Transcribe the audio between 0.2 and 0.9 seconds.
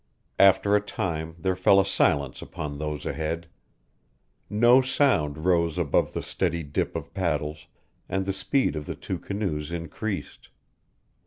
After a